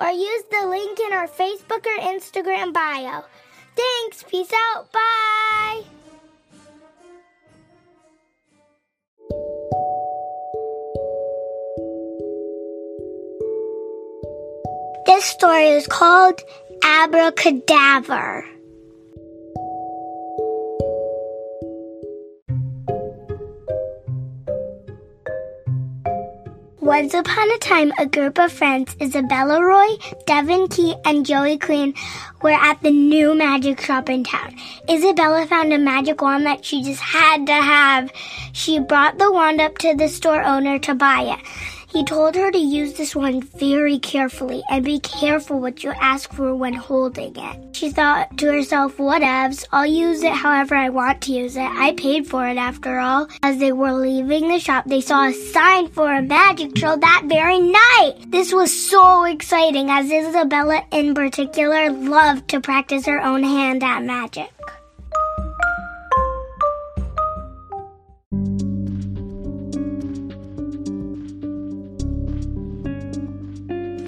or 0.00 0.10
use 0.10 0.42
the 0.50 0.66
link 0.66 0.98
in 1.00 1.12
our 1.12 1.28
Facebook 1.28 1.86
or 1.86 1.98
Instagram 2.00 2.72
bio. 2.72 3.24
Thanks. 3.76 4.24
Peace 4.24 4.52
out. 4.74 4.92
Bye. 4.92 5.82
This 15.06 15.24
story 15.24 15.68
is 15.68 15.86
called 15.86 16.40
Abracadaver. 16.82 18.53
Once 26.84 27.14
upon 27.14 27.50
a 27.50 27.56
time, 27.60 27.90
a 27.98 28.04
group 28.04 28.38
of 28.38 28.52
friends, 28.52 28.94
Isabella 29.00 29.64
Roy, 29.64 29.96
Devin 30.26 30.68
Key, 30.68 30.94
and 31.06 31.24
Joey 31.24 31.56
Queen, 31.56 31.94
were 32.42 32.50
at 32.50 32.82
the 32.82 32.90
new 32.90 33.34
magic 33.34 33.80
shop 33.80 34.10
in 34.10 34.22
town. 34.22 34.54
Isabella 34.90 35.46
found 35.46 35.72
a 35.72 35.78
magic 35.78 36.20
wand 36.20 36.44
that 36.44 36.62
she 36.62 36.82
just 36.82 37.00
had 37.00 37.46
to 37.46 37.54
have. 37.54 38.12
She 38.52 38.80
brought 38.80 39.16
the 39.16 39.32
wand 39.32 39.62
up 39.62 39.78
to 39.78 39.94
the 39.94 40.08
store 40.08 40.42
owner 40.42 40.78
to 40.80 40.94
buy 40.94 41.22
it. 41.22 41.83
He 41.88 42.04
told 42.04 42.34
her 42.34 42.50
to 42.50 42.58
use 42.58 42.94
this 42.94 43.14
one 43.14 43.42
very 43.42 43.98
carefully 43.98 44.62
and 44.70 44.84
be 44.84 45.00
careful 45.00 45.60
what 45.60 45.82
you 45.82 45.90
ask 45.90 46.32
for 46.32 46.54
when 46.54 46.74
holding 46.74 47.36
it. 47.36 47.76
She 47.76 47.90
thought 47.90 48.38
to 48.38 48.46
herself, 48.46 48.96
whatevs, 48.96 49.66
I'll 49.72 49.86
use 49.86 50.22
it 50.22 50.32
however 50.32 50.74
I 50.74 50.88
want 50.88 51.20
to 51.22 51.32
use 51.32 51.56
it. 51.56 51.68
I 51.68 51.92
paid 51.92 52.26
for 52.26 52.46
it 52.46 52.56
after 52.56 52.98
all. 52.98 53.28
As 53.42 53.58
they 53.58 53.72
were 53.72 53.92
leaving 53.92 54.48
the 54.48 54.60
shop, 54.60 54.84
they 54.86 55.00
saw 55.00 55.26
a 55.26 55.32
sign 55.32 55.88
for 55.88 56.12
a 56.12 56.22
magic 56.22 56.76
show 56.78 56.96
that 56.96 57.24
very 57.26 57.58
night. 57.58 58.14
This 58.28 58.52
was 58.52 58.72
so 58.72 59.24
exciting 59.24 59.90
as 59.90 60.10
Isabella 60.10 60.84
in 60.92 61.14
particular 61.14 61.90
loved 61.90 62.48
to 62.48 62.60
practice 62.60 63.06
her 63.06 63.20
own 63.20 63.42
hand 63.42 63.82
at 63.82 64.04
magic. 64.04 64.53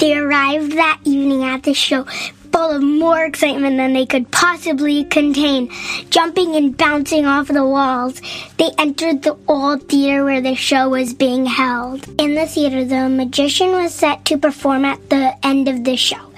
They 0.06 0.16
arrived 0.16 0.70
that 0.76 1.00
evening 1.02 1.42
at 1.42 1.64
the 1.64 1.74
show 1.74 2.04
full 2.04 2.70
of 2.70 2.80
more 2.80 3.24
excitement 3.24 3.76
than 3.76 3.92
they 3.92 4.06
could 4.06 4.30
possibly 4.30 5.02
contain. 5.02 5.68
Jumping 6.10 6.54
and 6.54 6.78
bouncing 6.78 7.26
off 7.26 7.48
the 7.48 7.66
walls, 7.66 8.22
they 8.56 8.70
entered 8.78 9.22
the 9.22 9.36
old 9.48 9.88
theater 9.88 10.24
where 10.24 10.40
the 10.40 10.54
show 10.54 10.90
was 10.90 11.12
being 11.12 11.44
held. 11.44 12.08
In 12.20 12.36
the 12.36 12.46
theater, 12.46 12.84
the 12.84 13.08
magician 13.08 13.72
was 13.72 13.92
set 13.92 14.24
to 14.26 14.38
perform 14.38 14.84
at 14.84 15.10
the 15.10 15.34
end 15.44 15.66
of 15.66 15.82
the 15.82 15.96
show. 15.96 16.30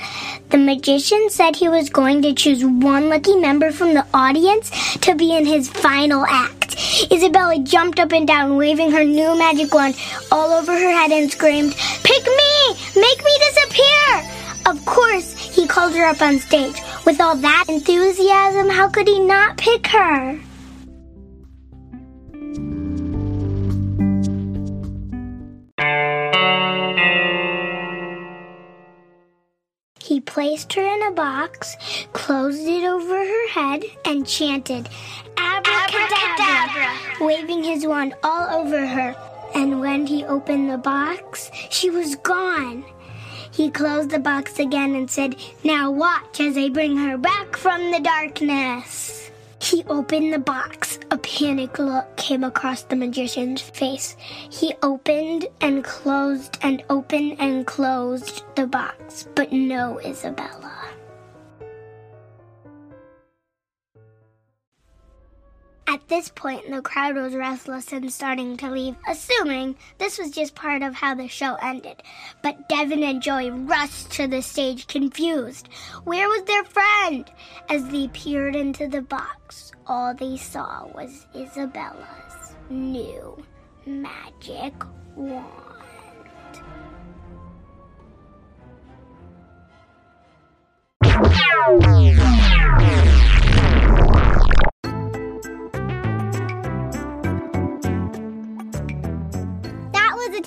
The 0.48 0.56
magician 0.56 1.28
said 1.28 1.54
he 1.54 1.68
was 1.68 1.90
going 1.90 2.22
to 2.22 2.32
choose 2.32 2.64
one 2.64 3.10
lucky 3.10 3.36
member 3.36 3.70
from 3.70 3.92
the 3.92 4.06
audience 4.14 4.70
to 5.00 5.14
be 5.14 5.36
in 5.36 5.44
his 5.44 5.68
final 5.68 6.24
act. 6.24 6.74
Isabella 7.12 7.58
jumped 7.58 8.00
up 8.00 8.12
and 8.12 8.26
down, 8.26 8.56
waving 8.56 8.92
her 8.92 9.04
new 9.04 9.36
magic 9.36 9.74
wand 9.74 9.94
all 10.32 10.52
over 10.52 10.72
her 10.72 10.90
head 10.90 11.12
and 11.12 11.30
screamed, 11.30 11.74
Pick 12.02 12.24
me! 12.24 12.58
Make 12.96 13.24
me 13.24 13.38
Of 14.68 14.84
course, 14.84 15.32
he 15.32 15.66
called 15.66 15.94
her 15.94 16.04
up 16.04 16.20
on 16.20 16.38
stage. 16.38 16.76
With 17.06 17.22
all 17.22 17.36
that 17.36 17.64
enthusiasm, 17.68 18.68
how 18.68 18.86
could 18.88 19.08
he 19.08 19.18
not 19.18 19.56
pick 19.56 19.86
her? 19.86 20.38
He 30.02 30.20
placed 30.20 30.74
her 30.74 30.82
in 30.82 31.02
a 31.04 31.12
box, 31.12 31.76
closed 32.12 32.66
it 32.66 32.84
over 32.84 33.16
her 33.16 33.48
head, 33.48 33.84
and 34.04 34.26
chanted, 34.26 34.86
Abracadabra, 35.38 36.94
waving 37.22 37.64
his 37.64 37.86
wand 37.86 38.14
all 38.22 38.60
over 38.60 38.86
her. 38.86 39.16
And 39.54 39.80
when 39.80 40.06
he 40.06 40.24
opened 40.24 40.68
the 40.68 40.76
box, 40.76 41.50
she 41.70 41.88
was 41.88 42.16
gone. 42.16 42.84
He 43.50 43.70
closed 43.70 44.10
the 44.10 44.19
box 44.19 44.59
again 44.59 44.94
and 44.94 45.10
said, 45.10 45.36
Now 45.64 45.91
watch 45.91 46.41
as 46.41 46.56
I 46.56 46.69
bring 46.69 46.97
her 46.97 47.16
back 47.16 47.56
from 47.56 47.91
the 47.91 48.00
darkness. 48.00 49.31
He 49.60 49.84
opened 49.88 50.32
the 50.32 50.38
box. 50.38 50.98
A 51.10 51.19
panic 51.19 51.78
look 51.78 52.16
came 52.16 52.44
across 52.44 52.82
the 52.82 52.97
magician's 52.97 53.60
face. 53.60 54.16
He 54.19 54.75
opened 54.82 55.47
and 55.60 55.82
closed 55.82 56.58
and 56.62 56.82
opened 56.88 57.37
and 57.41 57.66
closed 57.66 58.44
the 58.54 58.66
box, 58.66 59.26
but 59.34 59.53
no 59.53 59.98
Isabella. 60.00 60.88
At 65.88 66.06
this 66.09 66.28
point, 66.28 66.71
the 66.71 66.82
crowd 66.82 67.16
was 67.16 67.34
restless 67.34 67.94
and 67.94 68.12
starting 68.12 68.59
to 68.59 68.71
leave, 68.71 68.94
assuming 69.09 69.75
this 69.97 70.19
was 70.19 70.31
just 70.31 70.54
part 70.54 70.82
of 70.82 70.94
how 70.94 71.15
the 71.15 71.28
show 71.28 71.54
ended. 71.62 72.03
But 72.43 72.69
Devin 72.69 73.03
and 73.03 73.22
Joey 73.22 73.50
rushed 73.50 74.10
to 74.12 74.26
the 74.26 74.43
stage, 74.43 74.87
confused. 74.87 75.71
Where 76.04 76.28
was 76.28 76.43
their 76.44 76.65
friend? 76.65 77.25
As 77.71 77.88
they 77.88 78.09
peered 78.09 78.54
into 78.54 78.87
the 78.87 79.00
box, 79.00 79.72
all 79.87 80.12
they 80.15 80.37
saw 80.37 80.87
was 80.88 81.26
Isabella's 81.34 82.55
new 82.69 83.43
magic 83.87 84.75
wand. 85.16 85.47
That 91.00 92.97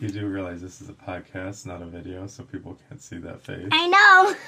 You 0.00 0.08
do 0.08 0.26
realize 0.26 0.62
this 0.62 0.80
is 0.80 0.88
a 0.88 0.92
podcast, 0.92 1.66
not 1.66 1.82
a 1.82 1.86
video, 1.86 2.28
so 2.28 2.44
people 2.44 2.78
can't 2.88 3.02
see 3.02 3.18
that 3.18 3.42
face. 3.42 3.68
I 3.72 3.88
know. 3.88 4.36